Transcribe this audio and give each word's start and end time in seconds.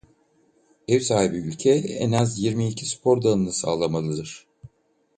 Ev 0.87 0.99
sahibi 1.01 1.37
ülke 1.37 1.71
en 1.73 2.11
az 2.11 2.39
yirmi 2.39 2.67
iki 2.67 2.85
spor 2.85 3.21
dalını 3.23 3.51
sağlamalıdır. 3.53 4.47